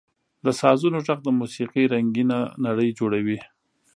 •د 0.45 0.47
سازونو 0.61 0.97
ږغ 1.07 1.19
د 1.25 1.29
موسیقۍ 1.39 1.83
رنګینه 1.93 2.37
نړۍ 2.65 2.89
جوړوي. 2.99 3.39